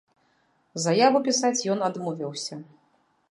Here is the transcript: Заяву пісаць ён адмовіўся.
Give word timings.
Заяву 0.85 1.21
пісаць 1.27 1.65
ён 1.75 1.79
адмовіўся. 1.91 2.61